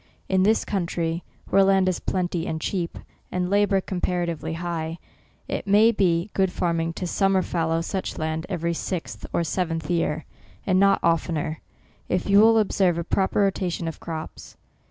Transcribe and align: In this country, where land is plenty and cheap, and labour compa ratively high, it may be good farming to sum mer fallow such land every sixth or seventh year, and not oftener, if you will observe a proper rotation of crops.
In 0.27 0.41
this 0.41 0.65
country, 0.65 1.23
where 1.51 1.63
land 1.63 1.87
is 1.87 1.99
plenty 1.99 2.47
and 2.47 2.59
cheap, 2.59 2.97
and 3.31 3.51
labour 3.51 3.79
compa 3.81 4.25
ratively 4.25 4.55
high, 4.55 4.97
it 5.47 5.67
may 5.67 5.91
be 5.91 6.31
good 6.33 6.51
farming 6.51 6.93
to 6.93 7.05
sum 7.05 7.33
mer 7.33 7.43
fallow 7.43 7.81
such 7.81 8.17
land 8.17 8.47
every 8.49 8.73
sixth 8.73 9.27
or 9.31 9.43
seventh 9.43 9.91
year, 9.91 10.25
and 10.65 10.79
not 10.79 10.99
oftener, 11.03 11.61
if 12.09 12.27
you 12.27 12.39
will 12.39 12.57
observe 12.57 12.97
a 12.97 13.03
proper 13.03 13.41
rotation 13.41 13.87
of 13.87 13.99
crops. 13.99 14.57